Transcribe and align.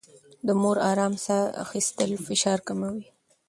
د 0.45 0.47
مور 0.61 0.77
ارام 0.91 1.13
ساه 1.25 1.45
اخيستل 1.65 2.11
فشار 2.25 2.59
کموي. 2.67 3.03